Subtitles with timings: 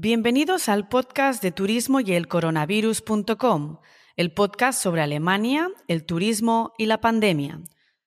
[0.00, 3.78] Bienvenidos al podcast de turismo y el coronavirus.com,
[4.14, 7.62] el podcast sobre Alemania, el turismo y la pandemia.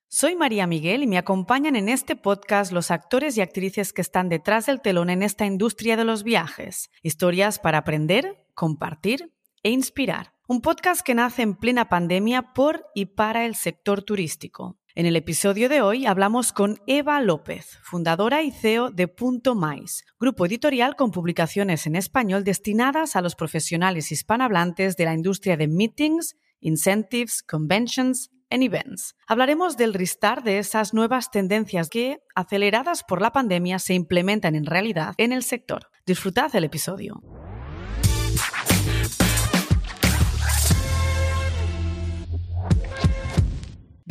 [0.07, 4.29] Soy María Miguel y me acompañan en este podcast los actores y actrices que están
[4.29, 6.91] detrás del telón en esta industria de los viajes.
[7.04, 10.31] Historias para aprender, compartir e inspirar.
[10.47, 14.80] Un podcast que nace en plena pandemia por y para el sector turístico.
[14.94, 20.04] En el episodio de hoy hablamos con Eva López, fundadora y CEO de Punto Mais,
[20.20, 25.70] grupo editorial con publicaciones en español destinadas a los profesionales hispanohablantes de la industria de
[25.70, 29.16] meetings, incentives, conventions and events.
[29.27, 34.66] Hablaremos del restart de esas nuevas tendencias que, aceleradas por la pandemia, se implementan en
[34.66, 35.88] realidad en el sector.
[36.05, 37.22] Disfrutad el episodio.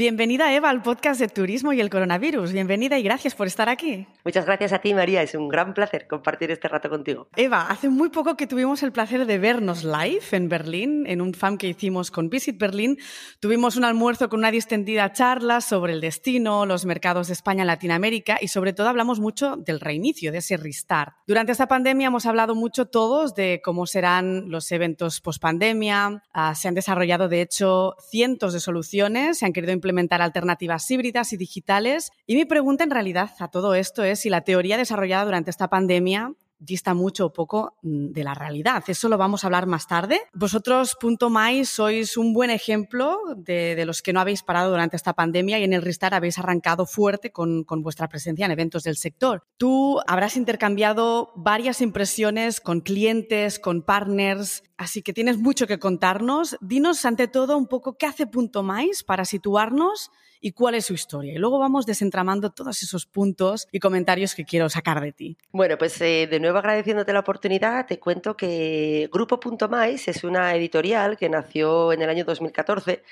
[0.01, 2.55] Bienvenida Eva al podcast de Turismo y el Coronavirus.
[2.55, 4.07] Bienvenida y gracias por estar aquí.
[4.25, 7.29] Muchas gracias a ti María, es un gran placer compartir este rato contigo.
[7.37, 11.35] Eva, hace muy poco que tuvimos el placer de vernos live en Berlín, en un
[11.35, 12.97] FAM que hicimos con Visit Berlin.
[13.41, 18.39] Tuvimos un almuerzo con una distendida charla sobre el destino, los mercados de España Latinoamérica
[18.41, 21.13] y sobre todo hablamos mucho del reinicio, de ese restart.
[21.27, 26.23] Durante esta pandemia hemos hablado mucho todos de cómo serán los eventos post pandemia.
[26.33, 30.91] Ah, se han desarrollado de hecho cientos de soluciones, se han querido implementar implementar alternativas
[30.91, 32.13] híbridas y digitales.
[32.27, 35.69] Y mi pregunta en realidad a todo esto es si la teoría desarrollada durante esta
[35.69, 38.85] pandemia dista mucho o poco mm, de la realidad.
[38.87, 40.21] Eso lo vamos a hablar más tarde.
[40.35, 45.15] Vosotros, Punto Mais, sois un buen ejemplo de, los que no habéis parado durante esta
[45.15, 48.97] pandemia y en el Restart habéis arrancado fuerte con, con vuestra presencia en eventos del
[48.97, 49.43] sector.
[49.57, 56.57] Tú habrás intercambiado varias impresiones con clientes, con partners, así que tienes mucho que contarnos.
[56.61, 60.95] Dinos ante todo un poco qué hace Punto Mais para situarnos y cuál es su
[60.95, 61.35] historia.
[61.35, 65.37] Y luego vamos desentramando todos esos puntos y comentarios que quiero sacar de ti.
[65.53, 70.25] Bueno, pues eh, de nuevo agradeciéndote la oportunidad, te cuento que Grupo Punto Mais es
[70.25, 73.03] una editorial que nació en el año 2014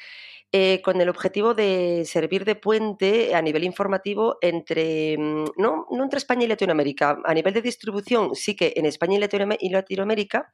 [0.50, 6.02] eh, con el objetivo de servir de puente a nivel informativo entre, mm, no, no
[6.02, 9.18] entre España y Latinoamérica, a nivel de distribución sí que en España
[9.60, 10.50] y Latinoamérica,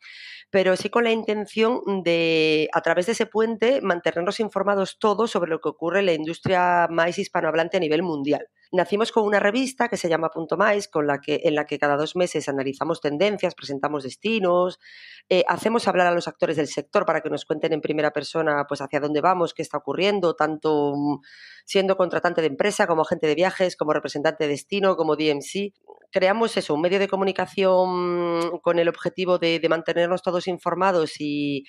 [0.50, 5.50] pero sí con la intención de, a través de ese puente, mantenernos informados todos sobre
[5.50, 8.48] lo que ocurre en la industria más hispanohablante a nivel mundial.
[8.74, 11.78] Nacimos con una revista que se llama Punto Mais, con la que, en la que
[11.78, 14.80] cada dos meses analizamos tendencias, presentamos destinos,
[15.28, 18.64] eh, hacemos hablar a los actores del sector para que nos cuenten en primera persona
[18.68, 21.20] pues, hacia dónde vamos, qué está ocurriendo, tanto mm,
[21.64, 25.72] siendo contratante de empresa como agente de viajes, como representante de destino, como DMC
[26.14, 31.64] creamos eso, un medio de comunicación con el objetivo de, mantenernos todos informados y,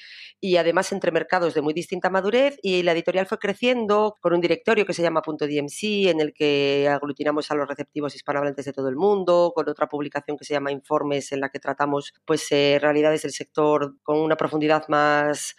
[0.59, 4.85] además entre mercados de muy distinta madurez y la editorial fue creciendo con un directorio
[4.85, 8.87] que se llama Punto DMC en el que aglutinamos a los receptivos hispanohablantes de todo
[8.87, 12.77] el mundo, con otra publicación que se llama Informes en la que tratamos pues eh,
[12.79, 15.55] realidades del sector con una profundidad más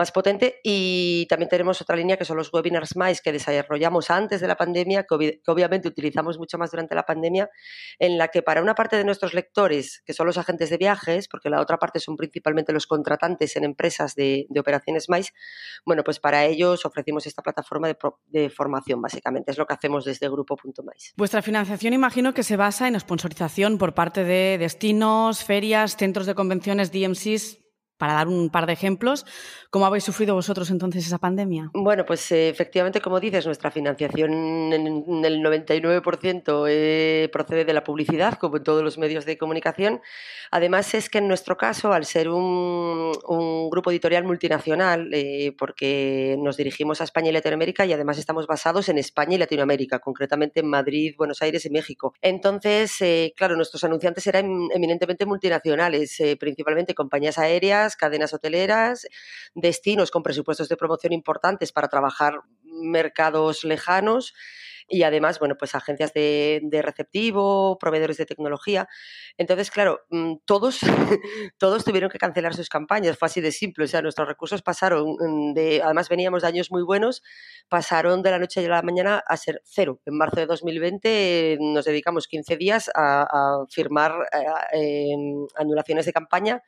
[0.00, 0.60] más potente.
[0.64, 4.56] Y también tenemos otra línea que son los webinars más que desarrollamos antes de la
[4.56, 7.50] pandemia, que, obviamente utilizamos mucho más durante la pandemia,
[7.98, 11.28] en la que para una parte de nuestros lectores, que son los agentes de viajes,
[11.28, 15.32] porque la otra parte son principalmente los contratantes en empresas de, operaciones más,
[15.84, 19.50] bueno, pues para ellos ofrecimos esta plataforma de, formación, básicamente.
[19.50, 21.12] Es lo que hacemos desde Grupo.mais.
[21.16, 26.34] Vuestra financiación imagino que se basa en sponsorización por parte de destinos, ferias, centros de
[26.34, 27.60] convenciones, DMCs
[28.00, 29.26] para dar un par de ejemplos,
[29.68, 31.70] ¿cómo habéis sufrido vosotros entonces esa pandemia?
[31.74, 34.32] Bueno, pues eh, efectivamente, como dices, nuestra financiación
[34.72, 40.00] en, el 99% eh, procede de la publicidad, como en todos los medios de comunicación.
[40.50, 43.12] Además, es que en nuestro caso, al ser un,
[43.70, 48.88] grupo editorial multinacional, eh, porque nos dirigimos a España y Latinoamérica y además estamos basados
[48.88, 52.14] en España y Latinoamérica, concretamente en Madrid, Buenos Aires y México.
[52.22, 52.96] Entonces,
[53.36, 59.06] claro, nuestros anunciantes eran eminentemente multinacionales, principalmente compañías aéreas, cadenas hoteleras,
[59.54, 64.34] destinos con presupuestos de promoción importantes para trabajar mercados lejanos
[64.90, 68.88] y además, bueno, pues agencias de, receptivo, proveedores de tecnología.
[69.38, 70.80] Entonces, claro, mm, todos,
[71.58, 73.84] todos tuvieron que cancelar sus campañas, fue así de simple.
[73.84, 77.22] O sea, nuestros recursos pasaron mm, de, además veníamos de años muy buenos,
[77.68, 80.00] pasaron de la noche a la mañana a ser cero.
[80.06, 84.12] En marzo de 2020 nos dedicamos 15 días a, firmar
[84.72, 85.14] eh,
[85.56, 86.62] anulaciones de campaña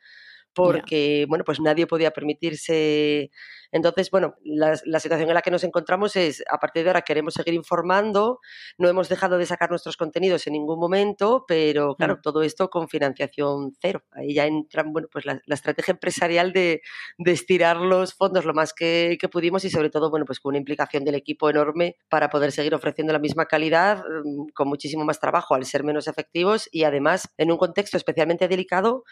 [0.53, 3.31] porque, bueno, pues nadie podía permitirse.
[3.71, 7.33] Entonces, bueno, la, situación en la que nos encontramos es, a partir de ahora queremos
[7.33, 8.39] seguir informando,
[8.77, 12.87] no hemos dejado de sacar nuestros contenidos en ningún momento, pero claro, todo esto con
[12.87, 14.03] financiación cero.
[14.11, 16.81] Ahí ya entran, bueno, pues la, estrategia empresarial de,
[17.25, 20.59] estirar los fondos lo más que, que, pudimos y sobre todo, bueno, pues con una
[20.59, 25.19] implicación del equipo enorme para poder seguir ofreciendo la misma calidad, mm, con muchísimo más
[25.19, 29.03] trabajo al ser menos efectivos y además en un contexto especialmente delicado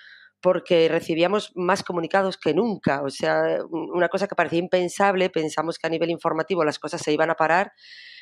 [0.41, 3.03] porque recibíamos más comunicados que nunca.
[3.03, 7.13] O sea, una cosa que parecía impensable, pensamos que a nivel informativo las cosas se
[7.13, 7.73] iban a parar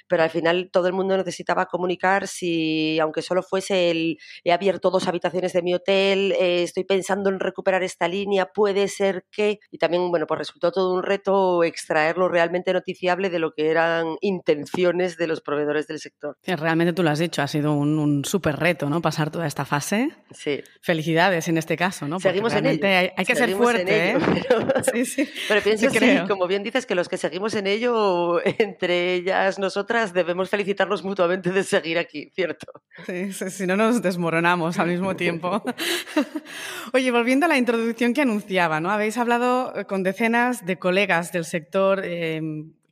[0.09, 4.89] pero al final todo el mundo necesitaba comunicar si, aunque solo fuese el he abierto
[4.89, 9.59] dos habitaciones de mi hotel, eh, estoy pensando en recuperar esta línea, puede ser que,
[9.71, 14.15] y también, bueno, pues resultó todo un reto extraerlo realmente noticiable de lo que eran
[14.21, 16.37] intenciones de los proveedores del sector.
[16.43, 19.01] realmente tú lo has dicho, ha sido un, un súper reto, ¿no?
[19.01, 20.09] Pasar toda esta fase.
[20.31, 20.61] Sí.
[20.81, 22.19] Felicidades en este caso, ¿no?
[22.19, 22.87] seguimos en ello.
[23.15, 24.17] Hay, que ser fuerte, ¿eh?
[24.17, 25.29] Pero, sí, sí.
[25.47, 29.98] pero pienso sí, como bien dices, que los que seguimos en ello, entre ellas nosotras,
[30.07, 32.67] debemos felicitarnos mutuamente de seguir aquí, ¿cierto?
[33.05, 35.63] Sí, si no nos desmoronamos al mismo tiempo.
[36.93, 38.89] Oye, volviendo a la introducción que anunciaba, ¿no?
[38.91, 42.41] Habéis hablado con decenas de colegas del sector, eh,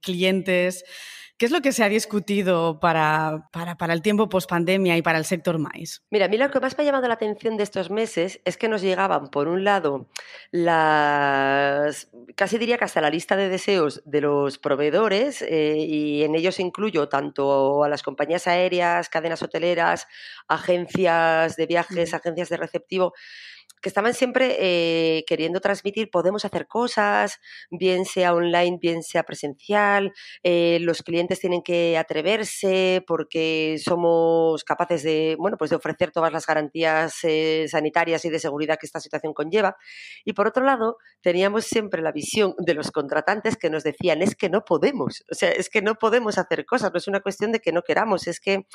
[0.01, 0.83] clientes.
[1.37, 5.25] ¿Qué es lo que se ha discutido para, para, el tiempo post-pandemia y para el
[5.25, 6.01] sector maíz?
[6.09, 8.57] Mira, a mí lo que más me ha llamado la atención de estos meses es
[8.57, 10.07] que nos llegaban, por un lado,
[10.49, 16.33] las casi diría que hasta la lista de deseos de los proveedores, eh, y en
[16.33, 20.07] ellos incluyo tanto a las compañías aéreas, cadenas hoteleras,
[20.47, 23.13] agencias de viajes, agencias de receptivo,
[23.81, 27.39] que estaban siempre eh, queriendo transmitir, podemos hacer cosas,
[27.69, 30.13] bien sea online, bien sea presencial,
[30.43, 36.31] eh, los clientes tienen que atreverse porque somos capaces de, bueno, pues de ofrecer todas
[36.31, 39.77] las garantías eh, sanitarias y de seguridad que esta situación conlleva.
[40.25, 44.35] Y por otro lado, teníamos siempre la visión de los contratantes que nos decían, es
[44.35, 47.51] que no podemos, o sea, es que no podemos hacer cosas, no es una cuestión
[47.51, 48.65] de que no queramos, es que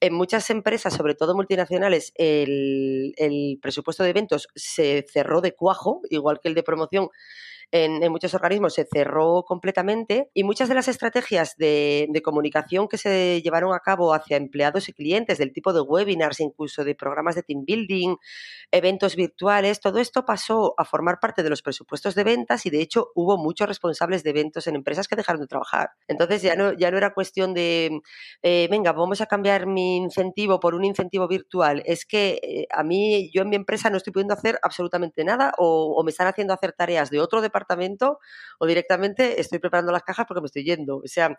[0.00, 6.00] en muchas empresas, sobre todo multinacionales, el, el presupuesto de eventos se cerró de cuajo,
[6.10, 7.08] igual que el de promoción
[7.72, 13.40] en, muchos organismos se cerró completamente y muchas de las estrategias de, comunicación que se
[13.42, 17.42] llevaron a cabo hacia empleados y clientes, del tipo de webinars, incluso de programas de
[17.42, 18.16] team building,
[18.72, 22.80] eventos virtuales, todo esto pasó a formar parte de los presupuestos de ventas y de
[22.80, 25.90] hecho hubo muchos responsables de eventos en empresas que dejaron de trabajar.
[26.08, 28.00] Entonces ya no, ya no era cuestión de,
[28.42, 31.82] eh, venga, vamos a cambiar mi incentivo por un incentivo virtual.
[31.84, 35.52] Es que eh, a mí, yo en mi empresa no estoy pudiendo hacer absolutamente nada
[35.58, 38.18] o, o me están haciendo hacer tareas de otro departamento departamento
[38.58, 40.98] o directamente estoy preparando las cajas porque me estoy yendo.
[40.98, 41.36] O sea,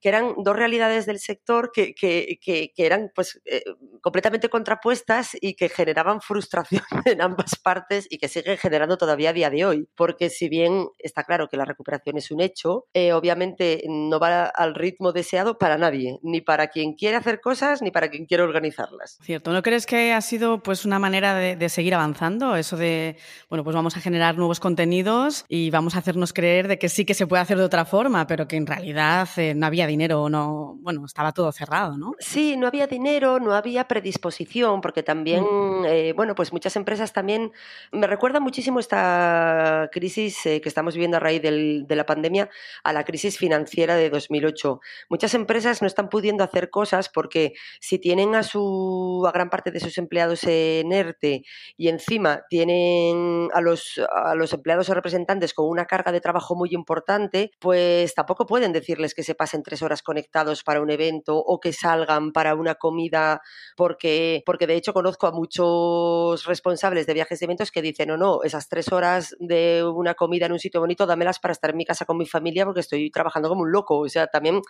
[0.00, 3.62] que eran dos realidades del sector que, que, que, eran pues eh,
[4.00, 9.32] completamente contrapuestas y que generaban frustración en ambas partes y que siguen generando todavía a
[9.32, 9.88] día de hoy.
[9.96, 14.46] Porque si bien está claro que la recuperación es un hecho, eh, obviamente no va
[14.46, 18.42] al ritmo deseado para nadie, ni para quien quiere hacer cosas, ni para quien quiere
[18.42, 19.18] organizarlas.
[19.22, 22.56] Cierto, ¿no crees que ha sido pues una manera de, de seguir avanzando?
[22.56, 23.16] Eso de,
[23.48, 27.04] bueno, pues vamos a generar nuevos contenidos y vamos a hacernos creer de que sí
[27.04, 30.22] que se puede hacer de otra forma, pero que en realidad eh, no había dinero
[30.22, 32.12] o no, bueno, estaba todo cerrado, ¿no?
[32.18, 35.84] Sí, no había dinero, no había predisposición, porque también, mm.
[35.86, 37.52] eh, bueno, pues muchas empresas también,
[37.92, 42.48] me recuerda muchísimo esta crisis eh, que estamos viviendo a raíz del, de la pandemia
[42.84, 44.80] a la crisis financiera de 2008.
[45.08, 49.70] Muchas empresas no están pudiendo hacer cosas porque si tienen a su a gran parte
[49.70, 51.44] de sus empleados en ERTE
[51.76, 56.54] y encima tienen a los, a los empleados o representantes con una carga de trabajo
[56.54, 61.36] muy importante, pues tampoco pueden decirles que se pasen tres horas conectados para un evento
[61.36, 63.40] o que salgan para una comida,
[63.76, 68.16] porque, porque de hecho conozco a muchos responsables de viajes de eventos que dicen, no,
[68.16, 71.76] no, esas tres horas de una comida en un sitio bonito, dámelas para estar en
[71.76, 73.98] mi casa con mi familia porque estoy trabajando como un loco.
[73.98, 74.60] O sea, también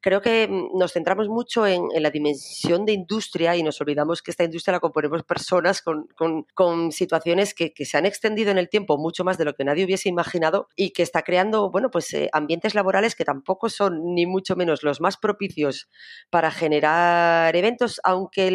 [0.00, 4.30] creo que mm, nos centramos mucho en, la dimensión de industria y nos olvidamos que
[4.30, 6.06] esta industria la componemos personas con,
[6.54, 9.64] con, situaciones que, que, se han extendido en el tiempo mucho más de lo que
[9.64, 14.14] nadie hubiese imaginado y que está creando, bueno, pues eh, ambientes laborales que tampoco son
[14.14, 15.88] ni mucho menos los más propicios
[16.30, 18.50] para generar eventos, aunque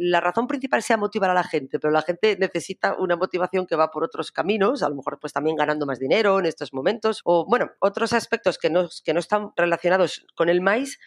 [0.00, 3.76] la razón principal sea motivar a la gente, pero la gente necesita una motivación que
[3.76, 7.20] va por otros caminos, a lo mejor pues también ganando más dinero en estos momentos,
[7.24, 10.98] o bueno, otros aspectos que no, que no están relacionados con el maíz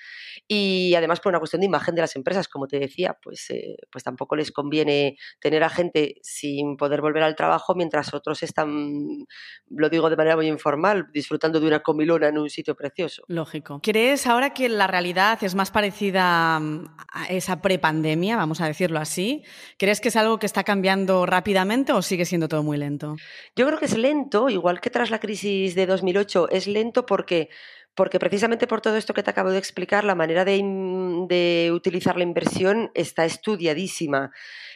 [0.48, 3.78] y además por una cuestión de imagen de las empresas, como te decía, pues, eh,
[3.92, 9.26] pues tampoco les conviene tener a gente sin poder volver al trabajo mientras otros están,
[9.70, 13.24] lo digo de manera muy informal, disfrutando de una comilona en un sitio precioso.
[13.28, 13.80] Lógico.
[13.82, 19.00] ¿Crees ahora que la realidad es más parecida mm, a esa prepandemia, vamos a decirlo
[19.00, 19.44] así?
[19.78, 23.16] ¿Crees que es algo que está cambiando rápidamente o sigue siendo todo muy lento?
[23.56, 27.50] Yo creo que es lento, igual que tras la crisis de 2008, es lento porque
[27.96, 32.24] porque precisamente por todo esto que te acabo de explicar, la manera de, utilizar la
[32.24, 34.32] inversión está estudiadísima.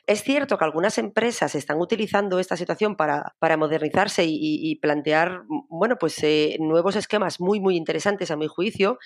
[0.08, 6.22] Es cierto que algunas empresas están utilizando esta situación para, modernizarse y, plantear bueno, pues,
[6.24, 9.00] eh, nuevos esquemas muy, muy interesantes a mi juicio,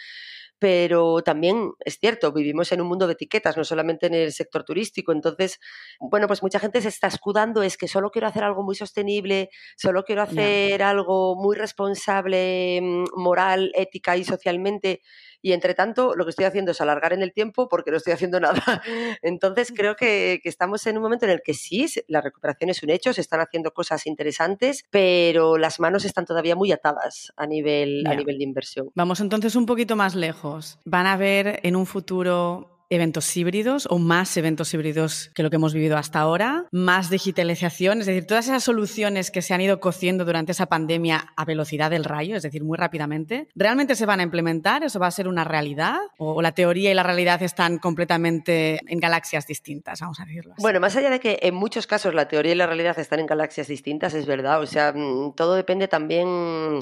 [0.59, 4.65] pero también es cierto, vivimos en un mundo de etiquetas, no solamente en el sector
[4.65, 5.13] turístico.
[5.13, 5.59] Entonces,
[6.01, 9.49] bueno, pues mucha gente se está escudando, es que solo quiero hacer algo muy sostenible,
[9.77, 15.01] solo quiero hacer algo muy responsable, mm, moral, ética y socialmente
[15.41, 18.13] y entre tanto lo que estoy haciendo es alargar en el tiempo porque no estoy
[18.13, 18.81] haciendo nada.
[19.21, 22.89] Entonces creo que, estamos en un momento en el que sí, la recuperación es un
[22.89, 28.05] hecho, se están haciendo cosas interesantes, pero las manos están todavía muy atadas a nivel,
[28.07, 28.89] a nivel de inversión.
[28.95, 30.79] Vamos entonces un poquito más lejos.
[30.85, 35.57] ¿Van a ver en un futuro eventos híbridos o más eventos híbridos que lo que
[35.57, 39.79] hemos vivido hasta ahora, más digitalización, es decir, todas esas soluciones que se han ido
[39.79, 44.19] cociendo durante esa pandemia a velocidad del rayo, es decir, muy rápidamente, ¿realmente se van
[44.19, 44.83] a implementar?
[44.83, 45.97] ¿Eso va a ser una realidad?
[46.17, 50.55] ¿O la teoría y la realidad están completamente en galaxias distintas, vamos a decirlo?
[50.57, 53.27] Bueno, más allá de que en muchos casos la teoría y la realidad están en
[53.27, 56.79] galaxias distintas, es verdad, o sea, mm, todo depende también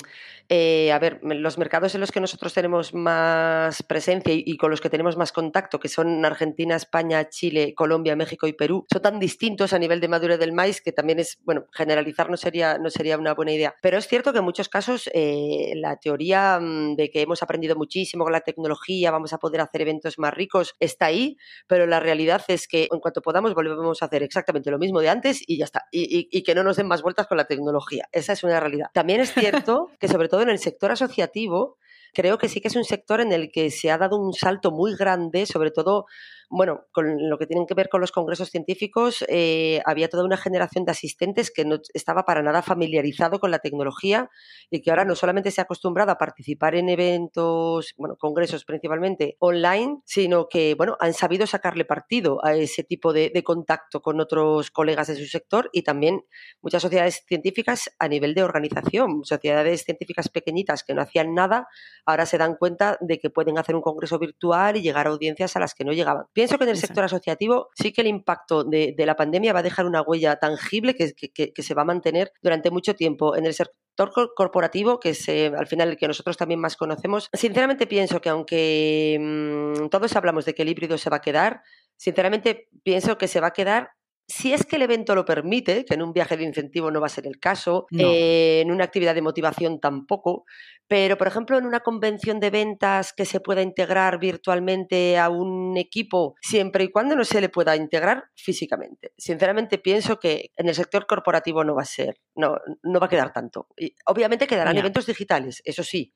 [0.50, 4.80] eh, a ver, los mercados en los que nosotros tenemos más presencia y, con los
[4.80, 9.20] que tenemos más contacto, que son Argentina, España, Chile, Colombia, México y Perú, son tan
[9.20, 12.90] distintos a nivel de madurez del maíz que también es, bueno, generalizar no sería, no
[12.90, 13.76] sería una buena idea.
[13.82, 17.76] Pero es cierto que en muchos casos eh, la teoría mm, de que hemos aprendido
[17.76, 21.38] muchísimo con la tecnología, vamos a poder hacer eventos más ricos, está ahí,
[21.68, 25.10] pero la realidad es que en cuanto podamos volvemos a hacer exactamente lo mismo de
[25.10, 25.88] antes y ya está.
[25.92, 28.08] Y, y que no nos den más vueltas con la tecnología.
[28.14, 28.88] Esa es una realidad.
[28.94, 31.78] También es cierto que sobre todo en el sector asociativo,
[32.14, 34.72] creo que sí que es un sector en el que se ha dado un salto
[34.72, 36.06] muy grande, sobre todo
[36.50, 40.38] bueno, con lo que tienen que ver con los congresos científicos, eh, había toda una
[40.38, 44.30] generación de asistentes que no estaba para nada familiarizado con la tecnología
[44.70, 49.36] y que ahora no solamente se ha acostumbrado a participar en eventos, bueno, congresos principalmente
[49.40, 54.72] online, sino que, bueno, han sabido sacarle partido a ese tipo de, contacto con otros
[54.72, 56.26] colegas de su sector y también
[56.62, 61.68] muchas sociedades científicas a nivel de organización, sociedades científicas pequeñitas que no hacían nada,
[62.06, 65.56] ahora se dan cuenta de que pueden hacer un congreso virtual y llegar a audiencias
[65.56, 66.26] a las que no llegaban.
[66.38, 69.64] Pienso que en el sector asociativo sí que el impacto de, la pandemia va a
[69.64, 73.36] dejar una huella tangible que, se va a mantener durante mucho tiempo.
[73.36, 77.28] En el sector corporativo, que es eh, al final el que nosotros también más conocemos,
[77.34, 81.64] sinceramente pienso que aunque mm, todos hablamos de que el híbrido se va a quedar,
[81.96, 83.97] sinceramente pienso que se va a quedar
[84.28, 87.06] si es que el evento lo permite, que en un viaje de incentivo no va
[87.06, 90.44] a ser el caso, eh, en una actividad de motivación tampoco,
[90.88, 95.78] pero por ejemplo en una convención de ventas que se pueda integrar virtualmente a un
[95.78, 99.14] equipo, siempre y cuando no se le pueda integrar físicamente.
[99.18, 103.10] Sinceramente pienso que en el sector corporativo no va a ser, no, no va a
[103.10, 103.68] quedar tanto.
[103.78, 106.14] Y obviamente quedarán eventos digitales, eso sí.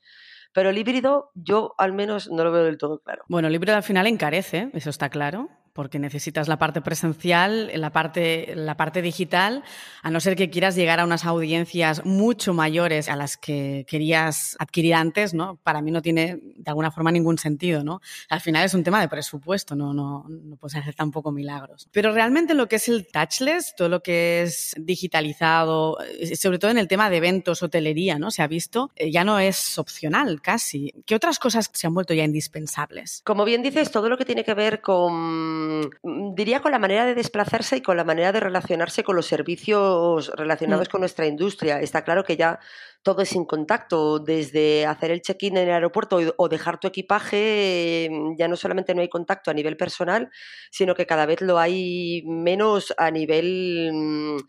[0.53, 3.23] Pero el híbrido yo al menos no lo veo del todo claro.
[3.29, 7.91] Bueno, el híbrido al final encarece, eso está claro porque necesitas la parte presencial, la
[7.91, 9.63] parte, la parte digital,
[10.01, 14.55] a no ser que quieras llegar a unas audiencias mucho mayores a las que querías
[14.59, 15.57] adquirir antes, ¿no?
[15.63, 18.01] Para mí no tiene de alguna forma ningún sentido, ¿no?
[18.29, 21.87] Al final es un tema de presupuesto, no, no, no puedes hacer tampoco milagros.
[21.91, 26.71] Pero realmente lo que es el touchless, todo lo que es digitalizado, eh, sobre todo
[26.71, 28.31] en el tema de eventos, hotelería, ¿no?
[28.31, 30.93] Se ha visto, eh, ya no es opcional casi.
[31.05, 33.21] ¿Qué otras cosas se han vuelto ya indispensables?
[33.23, 35.60] Como bien dices, todo lo que tiene que ver con
[36.03, 39.27] Mm, diría con la manera de desplazarse y con la manera de relacionarse con los
[39.27, 40.91] servicios relacionados mm.
[40.91, 41.79] con nuestra industria.
[41.79, 42.59] Está claro que ya
[43.03, 48.07] todo es sin contacto, desde hacer el check-in en el aeropuerto o dejar tu equipaje,
[48.11, 50.29] mm, ya no solamente no hay contacto a nivel personal,
[50.71, 53.91] sino que cada vez lo hay menos a nivel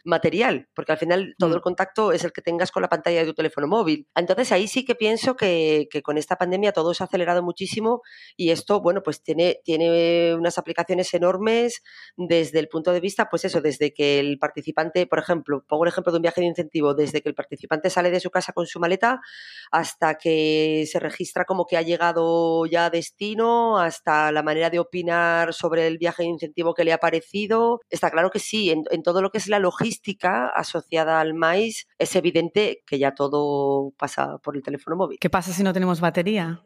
[0.04, 3.26] material, porque al final todo el contacto es el que tengas con la pantalla de
[3.26, 4.06] tu teléfono móvil.
[4.14, 8.02] Entonces ahí sí que pienso que, que con esta pandemia todo se ha acelerado muchísimo
[8.36, 11.82] y esto, bueno, pues tiene, tiene unas aplicaciones enormes
[12.16, 15.88] desde el punto de vista, pues eso, desde que el participante, por ejemplo, pongo el
[15.88, 18.66] ejemplo de un viaje de incentivo, desde que el participante sale de su casa con
[18.66, 19.20] su maleta
[19.70, 24.80] hasta que se registra como que ha llegado ya a destino, hasta la manera de
[24.80, 27.80] opinar sobre el viaje de incentivo que le ha parecido.
[27.90, 31.86] Está claro que sí, en, en todo lo que es la logística asociada al maíz,
[31.98, 35.18] es evidente que ya todo pasa por el teléfono móvil.
[35.20, 36.62] ¿Qué pasa si no tenemos batería?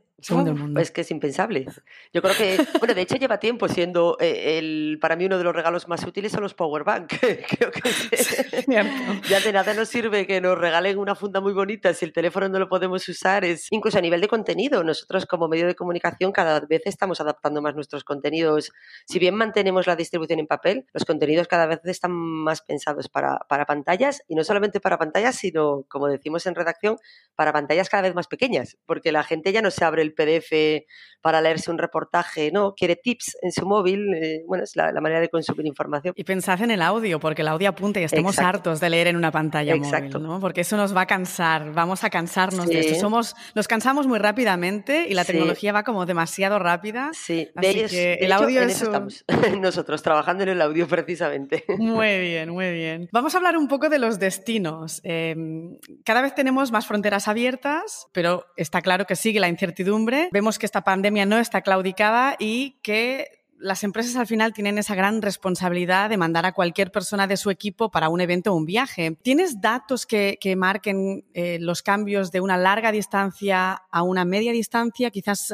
[0.80, 1.66] Es que es impensable.
[2.12, 5.44] Yo creo que, bueno, de hecho lleva tiempo siendo eh, el, para mí uno de
[5.44, 7.12] los regalos más útiles son los power bank.
[7.20, 7.82] creo que
[9.28, 12.48] ya de nada nos sirve que nos regalen una funda muy bonita si el teléfono
[12.48, 13.44] no lo podemos usar.
[13.44, 14.82] Es incluso a nivel de contenido.
[14.82, 18.72] Nosotros como medio de comunicación cada vez estamos adaptando más nuestros contenidos.
[19.06, 23.40] Si bien mantenemos la distribución en papel, los contenidos cada vez están más pensados para,
[23.50, 26.96] para pantallas y no solamente para pantallas, sino como decimos en redacción,
[27.34, 30.84] para pantallas cada vez más pequeñas, porque la gente ya no se abre el PDF
[31.26, 35.20] para leerse un reportaje, no, quiere tips en su móvil, eh, bueno, es la, manera
[35.20, 36.14] de consumir información.
[36.16, 39.16] Y pensad en el audio, porque el audio apunta y estamos hartos de leer en
[39.16, 40.20] una pantalla Exacto.
[40.20, 40.40] móvil, ¿no?
[40.40, 43.00] Porque eso nos va a cansar, vamos a cansarnos de esto.
[43.00, 47.10] Somos, nos cansamos muy rápidamente y la tecnología va como demasiado rápida.
[47.12, 49.24] Sí, así que el audio es estamos
[49.60, 51.64] nosotros trabajando en el audio precisamente.
[51.76, 53.08] Muy bien, muy bien.
[53.10, 55.00] Vamos a hablar un poco de los destinos.
[55.02, 59.95] Em, cada vez tenemos más fronteras abiertas, pero está claro que sigue la incertidumbre.
[60.32, 64.94] Vemos que esta pandemia no está claudicada y que las empresas al final tienen esa
[64.94, 68.66] gran responsabilidad de mandar a cualquier persona de su equipo para un evento o un
[68.66, 69.16] viaje.
[69.22, 75.10] ¿Tienes datos que, marquen eh, los cambios de una larga distancia a una media distancia?
[75.10, 75.52] Quizás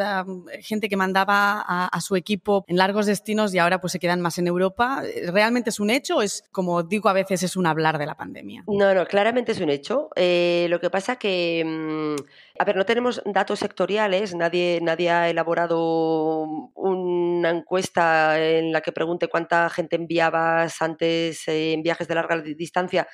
[0.60, 4.38] gente que mandaba a, su equipo en largos destinos y ahora pues se quedan más
[4.38, 5.02] en Europa.
[5.28, 8.16] ¿Realmente es un hecho o es, como digo a veces, es un hablar de la
[8.16, 8.64] pandemia?
[8.66, 10.10] No, no, claramente es un hecho.
[10.16, 12.22] Eh, lo que pasa que, mm,
[12.58, 18.92] a ver, no tenemos datos sectoriales, nadie, nadie ha elaborado una encuesta en la que
[18.92, 23.08] pregunte cuánta gente enviabas antes en viajes de larga distancia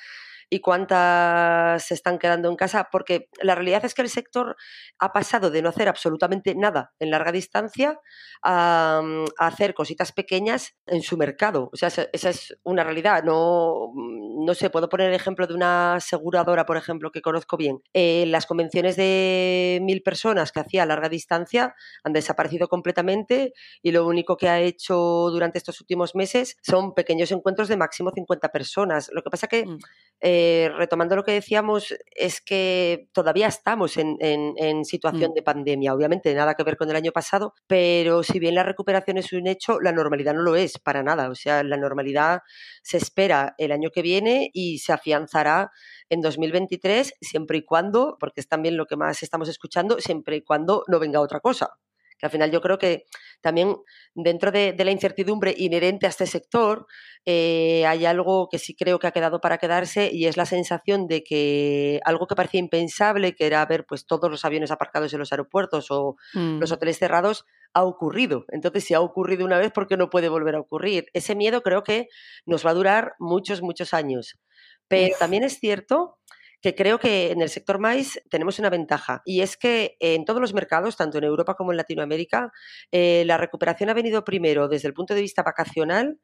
[0.49, 4.55] y cuántas se están quedando en casa, porque la realidad es que el sector
[4.97, 7.99] ha pasado de no hacer absolutamente nada en larga distancia
[8.43, 11.69] a, mm, hacer cositas pequeñas en su mercado.
[11.71, 13.23] O sea, esa es una realidad.
[13.23, 17.57] No, mm, no sé, puedo poner el ejemplo de una aseguradora, por ejemplo, que conozco
[17.57, 17.81] bien.
[17.93, 23.91] Eh, las convenciones de mil personas que hacía a larga distancia han desaparecido completamente y
[23.91, 24.95] lo único que ha hecho
[25.31, 29.09] durante estos últimos meses son pequeños encuentros de máximo 50 personas.
[29.13, 29.65] Lo que pasa que...
[29.65, 29.77] Mm.
[30.41, 35.33] Eh, retomando lo que decíamos, es que todavía estamos en, situación mm.
[35.33, 35.93] de pandemia.
[35.93, 39.47] Obviamente nada que ver con el año pasado, pero si bien la recuperación es un
[39.47, 41.29] hecho, la normalidad no lo es para nada.
[41.29, 42.39] O sea, la normalidad
[42.83, 45.71] se espera el año que viene y se afianzará
[46.09, 50.41] en 2023 siempre y cuando, porque es también lo que más estamos escuchando, siempre y
[50.41, 51.77] cuando no venga otra cosa
[52.19, 53.05] que al final yo creo que
[53.41, 53.77] también
[54.13, 56.85] dentro de, la incertidumbre inherente a este sector
[57.25, 61.07] eh, hay algo que sí creo que ha quedado para quedarse y es la sensación
[61.07, 65.19] de que algo que parecía impensable, que era ver pues todos los aviones aparcados en
[65.19, 66.73] los aeropuertos o los mm.
[66.73, 68.45] hoteles cerrados, ha ocurrido.
[68.49, 71.05] Entonces, si ha ocurrido una vez, ¿por qué no puede volver a ocurrir?
[71.13, 72.07] Ese miedo creo que
[72.45, 74.39] nos va a durar muchos, muchos años.
[74.87, 76.18] Pero también es cierto
[76.61, 80.41] que creo que en el sector maíz tenemos una ventaja y es que en todos
[80.41, 82.51] los mercados, tanto en Europa como en Latinoamérica,
[82.91, 86.19] eh, la recuperación ha venido primero desde el punto de vista vacacional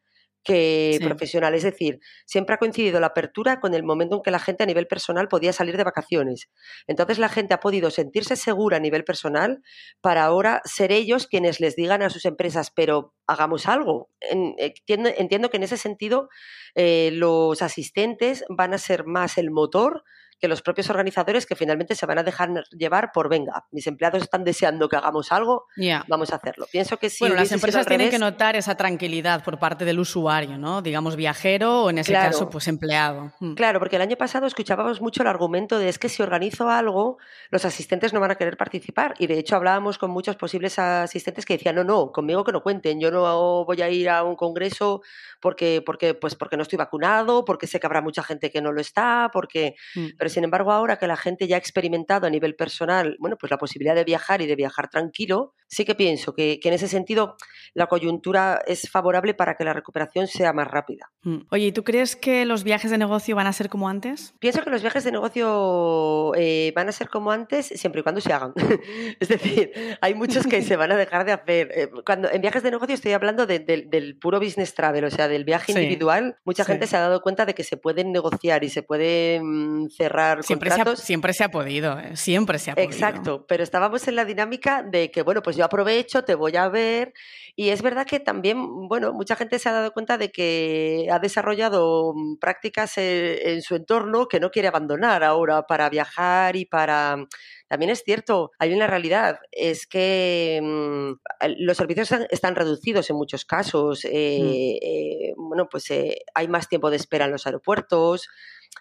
[0.45, 1.55] que profesional.
[1.55, 4.67] Es decir, siempre ha coincidido la apertura con el momento en que la gente a
[4.67, 6.49] nivel personal podía salir de vacaciones.
[6.87, 9.63] Entonces la gente ha podido sentirse segura a nivel personal
[10.01, 14.11] para ahora ser ellos quienes les digan a sus empresas, pero hagamos algo.
[14.21, 16.29] Entiendo, que en ese sentido
[16.75, 20.03] eh, los asistentes van a ser más el motor
[20.39, 24.23] que los propios organizadores que finalmente se van a dejar llevar por venga, mis empleados
[24.23, 25.65] están deseando que hagamos algo,
[26.07, 26.67] vamos a hacerlo.
[26.71, 27.17] Pienso que sí.
[27.19, 30.81] Bueno, las empresas tienen que notar esa tranquilidad por parte del usuario, ¿no?
[30.81, 33.31] Digamos viajero o en ese caso pues empleado.
[33.39, 33.53] Mm.
[33.53, 37.17] Claro, porque el año pasado escuchábamos mucho el argumento de es que si organizo algo,
[37.49, 41.45] los asistentes no van a querer participar y de hecho hablábamos con muchos posibles asistentes
[41.45, 44.35] que decían, "No, no, conmigo que no cuenten, yo no voy a ir a un
[44.35, 45.01] congreso
[45.39, 48.71] porque porque pues porque no estoy vacunado, porque sé que habrá mucha gente que no
[48.71, 50.17] lo está, porque mm.
[50.25, 53.51] Pero sin embargo, ahora que la gente ya ha experimentado a nivel personal, bueno, pues
[53.51, 57.35] la posibilidad de viajar y de viajar tranquilo, sí que pienso que, en ese sentido
[57.73, 61.11] la coyuntura es favorable para que la recuperación sea más rápida.
[61.23, 61.39] Mm.
[61.51, 64.33] Oye, ¿y tú crees que los viajes de negocio van a ser como antes?
[64.39, 68.21] Pienso que los viajes de negocio eh, van a ser como antes siempre y cuando
[68.21, 68.53] se hagan.
[69.19, 71.71] es decir, hay muchos que se van a dejar de hacer.
[71.75, 75.43] Eh, cuando en viajes de negocio estoy hablando del puro business travel, o sea, del
[75.43, 76.37] viaje individual.
[76.45, 80.43] Mucha gente se ha dado cuenta de que se pueden negociar y se pueden cerrar
[80.43, 82.15] siempre Se ha, siempre se ha podido, ¿eh?
[82.15, 82.91] siempre se ha podido.
[82.91, 86.69] Exacto, pero estábamos en la dinámica de que, bueno, pues yo aprovecho, te voy a
[86.69, 87.13] ver.
[87.55, 91.19] Y es verdad que también, bueno, mucha gente se ha dado cuenta de que ha
[91.19, 96.65] desarrollado mm, prácticas eh, en, su entorno que no quiere abandonar ahora para viajar y
[96.65, 97.25] para
[97.67, 101.13] también es cierto, hay una realidad, es que mm,
[101.59, 104.03] los servicios están reducidos en muchos casos.
[104.05, 104.09] Mm.
[104.11, 105.85] Eh, bueno, pues
[106.33, 108.27] hay más tiempo de espera en los aeropuertos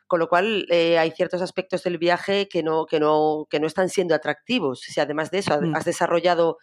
[0.06, 3.66] con lo cual eh, hay ciertos aspectos del viaje que no, que no, que no
[3.66, 4.80] están siendo atractivos.
[4.80, 5.74] Si además de eso mm.
[5.74, 6.58] has desarrollado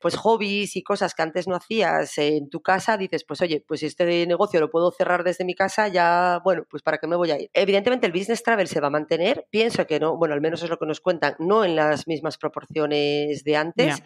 [0.00, 3.82] pues hobbies y cosas que antes no hacías en tu casa, dices, pues oye, pues
[3.82, 7.30] este negocio lo puedo cerrar desde mi casa, ya, bueno, pues para qué me voy
[7.30, 7.50] a ir.
[7.52, 10.70] Evidentemente el business travel se va a mantener, pienso que no, bueno, al menos es
[10.70, 14.02] lo que nos cuentan, no en las mismas proporciones de antes.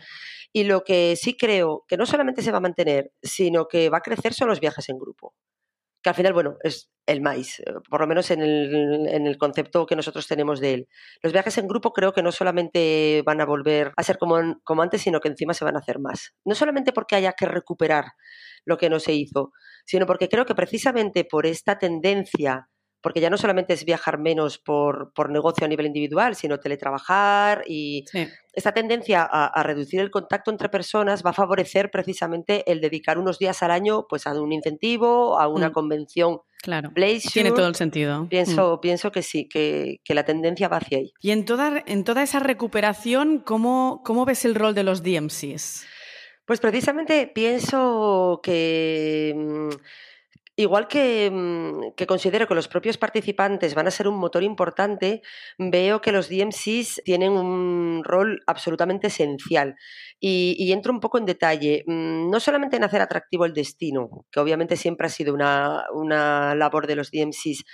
[0.53, 3.99] Y lo que sí creo que no solamente se va a mantener, sino que va
[3.99, 5.35] a crecer son los viajes en grupo.
[6.03, 9.37] Que al final, bueno, es el maíz, eh, por lo menos en el, en el,
[9.37, 10.89] concepto que nosotros tenemos de él.
[11.23, 14.83] Los viajes en grupo creo que no solamente van a volver a ser como, como
[14.83, 16.35] antes, sino que encima se van a hacer más.
[16.45, 18.05] No solamente porque haya que recuperar
[18.65, 19.53] lo que no se hizo,
[19.85, 22.70] sino porque creo que precisamente por esta tendencia
[23.03, 27.65] porque ya no solamente es viajar menos por, por negocio a nivel individual, sino teletrabajar
[27.67, 28.05] y
[28.53, 33.39] esta tendencia a, reducir el contacto entre personas va a favorecer precisamente el dedicar unos
[33.39, 35.73] días al año pues a un incentivo, a una mm.
[35.73, 36.41] convención.
[36.63, 36.93] Claro,
[37.33, 38.27] tiene todo el sentido.
[38.29, 38.81] Pienso, mm.
[38.81, 41.13] pienso que sí, que, que, la tendencia va hacia ahí.
[41.23, 45.87] Y en toda, en toda esa recuperación, ¿cómo, ¿cómo ves el rol de los DMCs?
[46.45, 49.71] Pues precisamente pienso que mm,
[50.61, 55.23] Igual mm, que, considero que los propios participantes van a ser un motor importante,
[55.57, 59.77] veo que los DMCs tienen un rol absolutamente esencial.
[60.21, 64.39] Y, entro un poco en detalle, mm, no solamente en hacer atractivo el destino, que
[64.39, 67.65] obviamente siempre ha sido una, labor de los DMCs,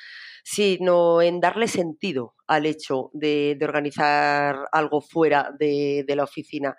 [0.44, 6.76] sino en darle sentido al hecho de, organizar algo fuera de la oficina.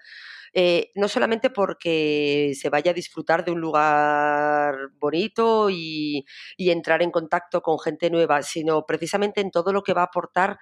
[0.60, 6.26] Eh, no solamente porque se vaya a disfrutar de un lugar bonito y,
[6.58, 10.58] entrar en contacto con gente nueva, sino precisamente en todo lo que va a aportar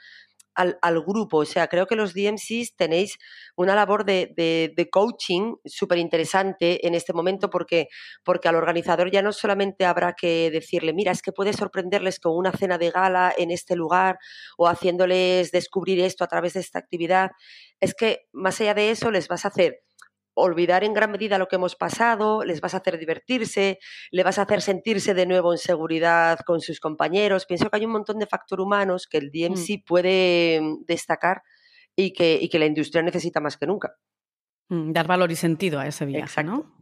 [0.56, 1.39] al, grupo.
[1.39, 3.18] O sea, creo que los DMCs tenéis
[3.56, 7.88] una labor de, coaching súper interesante en este momento porque,
[8.24, 12.36] porque al organizador ya no solamente habrá que decirle, mira, es que puedes sorprenderles con
[12.36, 14.18] una cena de gala en este lugar
[14.58, 17.32] o haciéndoles descubrir esto a través de esta actividad.
[17.80, 19.82] Es que más allá de eso les vas a hacer
[20.36, 23.80] olvidar en gran medida lo que hemos pasado, les vas a hacer divertirse,
[24.12, 27.45] le vas a hacer sentirse de nuevo en seguridad con sus compañeros.
[27.45, 29.86] Pienso que hay un montón de factores humanos que el DMC mm.
[29.86, 31.41] puede mm, destacar
[31.95, 33.95] y que, y que la industria necesita más que nunca.
[34.69, 36.76] Mm, dar valor y sentido a ese viaje, ¿no?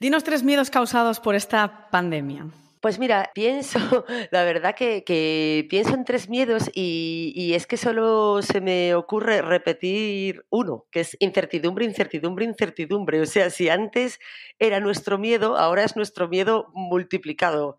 [0.00, 2.46] Dinos tres miedos causados por esta pandemia.
[2.82, 3.78] Pues mira, pienso,
[4.32, 10.44] la verdad que, pienso en tres miedos y, es que solo se me ocurre repetir
[10.50, 13.20] uno, que es incertidumbre, incertidumbre, incertidumbre.
[13.20, 14.18] O sea, si antes
[14.58, 17.78] era nuestro miedo, ahora es nuestro miedo multiplicado.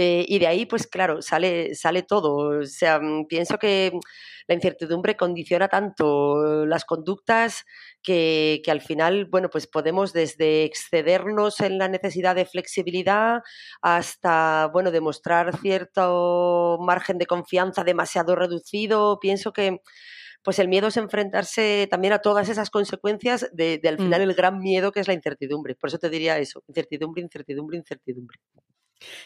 [0.00, 2.60] Eh, y de ahí, pues claro, sale, sale todo.
[2.60, 3.90] O sea, mm, pienso que
[4.46, 7.64] la incertidumbre condiciona tanto las conductas
[8.00, 13.42] que, al final, bueno, pues podemos desde excedernos en la necesidad de flexibilidad
[13.82, 19.18] hasta, bueno, demostrar cierto margen de confianza demasiado reducido.
[19.18, 19.80] Pienso que
[20.44, 24.30] pues el miedo es enfrentarse también a todas esas consecuencias de, al final mm.
[24.30, 25.74] el gran miedo que es la incertidumbre.
[25.74, 28.38] Por eso te diría eso, incertidumbre, incertidumbre, incertidumbre.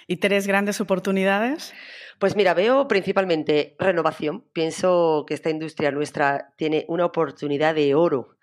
[0.07, 1.73] ¿Y tres grandes oportunidades?
[2.19, 4.45] Pues mira, veo principalmente renovación.
[4.53, 8.37] Pienso que esta industria nuestra tiene una oportunidad de oro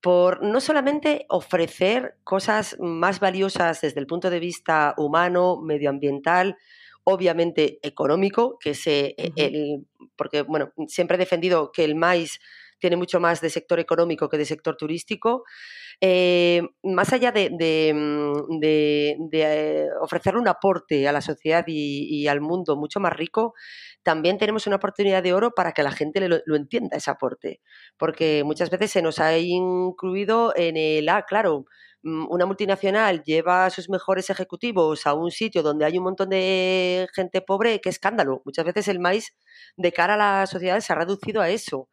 [0.00, 6.56] por no solamente ofrecer cosas más valiosas desde el punto de vista humano, medioambiental,
[7.04, 12.40] obviamente económico, que se, el, porque bueno, siempre he defendido que el maíz
[12.80, 15.44] tiene mucho más de sector económico que de sector turístico.
[16.00, 17.50] Eh, más allá de,
[17.94, 23.54] mm, eh, ofrecerle un aporte a la sociedad y, al mundo mucho más rico,
[24.02, 27.60] también tenemos una oportunidad de oro para que la gente lo, entienda ese aporte.
[27.98, 31.66] Porque muchas veces se nos ha incluido en el, ah, claro,
[32.02, 36.30] mm, una multinacional lleva a sus mejores ejecutivos a un sitio donde hay un montón
[36.30, 38.42] de gente pobre, qué escándalo.
[38.46, 39.36] Muchas veces el maíz
[39.76, 41.88] de cara a la sociedad se ha reducido a eso.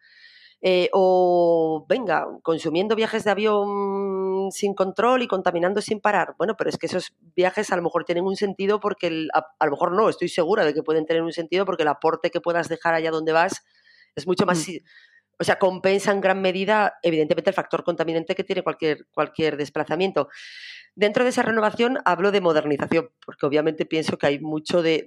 [0.61, 6.35] Eh, o venga, consumiendo viajes de avión sin control y contaminando sin parar.
[6.37, 9.71] Bueno, pero es que esos viajes a lo mejor tienen un sentido porque, a, lo
[9.71, 12.69] mejor no, estoy segura de que pueden tener un sentido porque el aporte que puedas
[12.69, 13.63] dejar allá donde vas
[14.15, 14.67] es mucho más...
[14.67, 14.77] Mm.
[15.39, 20.29] O sea, compensa en gran medida, evidentemente, el factor contaminante que tiene cualquier, cualquier desplazamiento.
[20.97, 25.05] Dentro de esa renovación hablo de modernización, porque obviamente pienso que hay mucho de,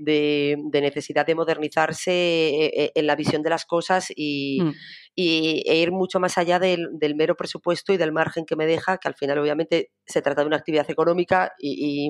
[0.72, 4.72] necesidad de modernizarse eh, eh, en la visión de las cosas y, mm.
[5.16, 9.08] e ir mucho más allá del, mero presupuesto y del margen que me deja, que
[9.08, 12.08] al final obviamente se trata de una actividad económica y,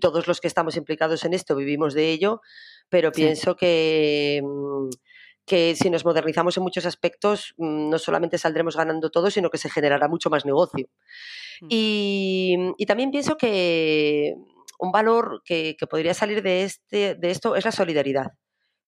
[0.00, 2.40] todos los que estamos implicados en esto vivimos de ello,
[2.88, 4.88] pero pienso que mm,
[5.50, 9.58] que si nos modernizamos en muchos aspectos, mm, no solamente saldremos ganando todo, sino que
[9.58, 10.86] se generará mucho más negocio.
[11.62, 11.66] Mm.
[11.68, 14.36] Y, también pienso que
[14.78, 18.28] un valor que, podría salir de, este, de esto es la solidaridad.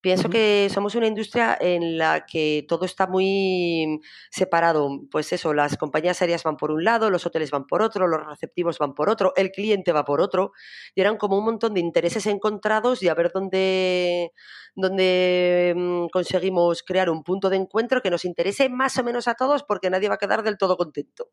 [0.03, 4.89] Pienso que somos una industria en la que todo está muy separado.
[5.09, 8.19] Pues eso, las compañías aéreas van por un lado, los hoteles van por otro, los
[8.27, 10.51] receptivos van por otro, el cliente va por otro.
[10.93, 14.33] Y eran como un montón de intereses encontrados y a ver dónde,
[14.75, 19.35] dónde mm, conseguimos crear un punto de encuentro que nos interese más o menos a
[19.35, 21.29] todos porque nadie va a quedar del todo contento.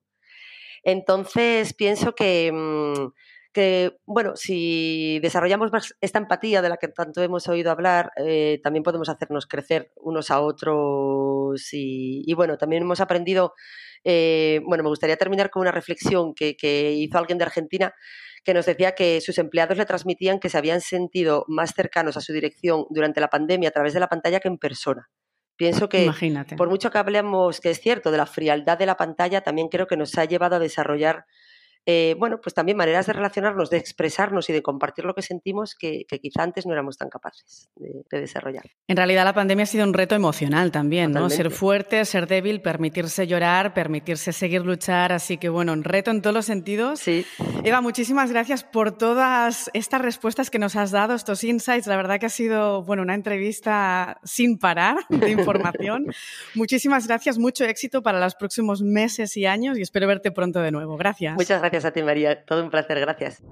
[0.85, 3.09] Entonces, pienso que, mm,
[3.53, 8.61] que, bueno, si desarrollamos más esta empatía de la que tanto hemos oído hablar, eh,
[8.63, 13.55] también podemos hacernos crecer unos a otros y, bueno, también hemos aprendido,
[14.05, 17.95] eh, bueno, me gustaría terminar con una reflexión que, que hizo alguien de Argentina
[18.45, 22.21] que nos decía que sus empleados le transmitían que se habían sentido más cercanos a
[22.21, 25.11] su dirección durante la pandemia a través de la pantalla que en persona.
[25.57, 26.11] Pienso que,
[26.57, 29.87] por mucho que hablemos, que es cierto, de la frialdad de la pantalla, también creo
[29.87, 31.27] que nos ha llevado a desarrollar
[31.87, 35.75] eh, bueno, pues también maneras de relacionarnos, de expresarnos y de compartir lo que sentimos
[35.75, 38.65] que, quizá antes no éramos tan capaces de, desarrollar.
[38.87, 41.31] En realidad la pandemia ha sido un reto emocional también, ¿no?
[41.31, 46.21] Ser fuerte, ser débil, permitirse llorar, permitirse seguir luchar, así que bueno, un reto en
[46.21, 47.01] todos los sentidos.
[47.01, 47.25] Sí.
[47.65, 51.87] Eva, muchísimas gracias por todas estas respuestas que nos has dado, estos insights.
[51.87, 56.07] La verdad que ha sido, bueno, una entrevista sin parar de información.
[56.55, 60.71] muchísimas gracias, mucho éxito para los próximos meses y años y espero verte pronto de
[60.71, 60.99] nuevo.
[60.99, 61.35] Gracias.
[61.37, 62.45] Muchas gracias gracias a ti, María.
[62.45, 63.43] Todo un placer, gracias.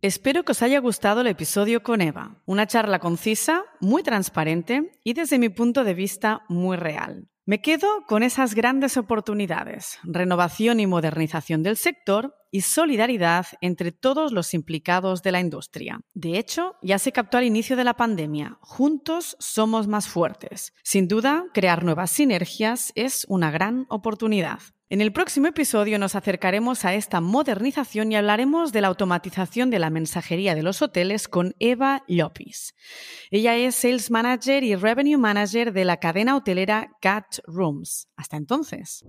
[0.00, 2.36] Espero que os haya gustado el episodio con Eva.
[2.44, 7.28] Una charla concisa, muy transparente y desde mi punto de vista muy real.
[7.46, 14.32] Me quedo con esas grandes oportunidades, renovación y modernización del sector y solidaridad entre todos
[14.32, 16.00] los implicados de la industria.
[16.14, 20.72] De hecho, ya se captó al inicio de la pandemia, juntos somos más fuertes.
[20.82, 24.60] Sin duda, crear nuevas sinergias es una gran oportunidad.
[24.90, 29.78] En el próximo episodio nos acercaremos a esta modernización y hablaremos de la automatización de
[29.78, 32.74] la mensajería de los hoteles con Eva Llopis.
[33.30, 38.08] Ella es Sales Manager y Revenue Manager de la cadena hotelera Cat Rooms.
[38.14, 39.04] Hasta entonces.